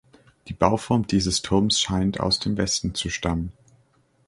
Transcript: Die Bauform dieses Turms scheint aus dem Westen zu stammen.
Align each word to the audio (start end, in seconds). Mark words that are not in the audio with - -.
Die 0.47 0.53
Bauform 0.55 1.05
dieses 1.05 1.43
Turms 1.43 1.79
scheint 1.79 2.19
aus 2.19 2.39
dem 2.39 2.57
Westen 2.57 2.95
zu 2.95 3.11
stammen. 3.11 3.51